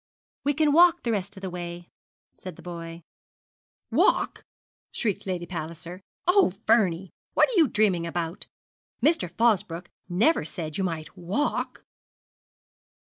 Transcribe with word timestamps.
'We 0.45 0.55
can 0.55 0.71
walk 0.71 1.03
the 1.03 1.11
rest 1.11 1.37
of 1.37 1.41
the 1.41 1.51
way,' 1.51 1.87
said 2.33 2.55
the 2.55 2.63
boy. 2.63 3.03
'Walk!' 3.91 4.43
shrieked 4.91 5.27
Lady 5.27 5.45
Palliser. 5.45 6.01
'Oh, 6.25 6.53
Vernie, 6.65 7.11
what 7.35 7.47
are 7.49 7.53
you 7.55 7.67
dreaming 7.67 8.07
about? 8.07 8.47
Mr. 9.03 9.29
Fosbroke 9.29 9.91
never 10.09 10.43
said 10.43 10.75
you 10.79 10.83
might 10.83 11.15
walk.' 11.15 11.83